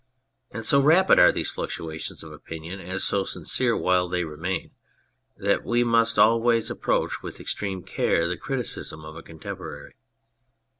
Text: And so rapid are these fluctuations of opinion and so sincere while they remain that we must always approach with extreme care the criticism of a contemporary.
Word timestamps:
And 0.49 0.65
so 0.65 0.81
rapid 0.81 1.19
are 1.19 1.31
these 1.31 1.51
fluctuations 1.51 2.23
of 2.23 2.31
opinion 2.31 2.79
and 2.79 2.99
so 2.99 3.23
sincere 3.23 3.77
while 3.77 4.09
they 4.09 4.23
remain 4.23 4.71
that 5.37 5.63
we 5.63 5.83
must 5.83 6.17
always 6.17 6.71
approach 6.71 7.21
with 7.21 7.39
extreme 7.39 7.83
care 7.83 8.27
the 8.27 8.35
criticism 8.35 9.05
of 9.05 9.15
a 9.15 9.21
contemporary. 9.21 9.93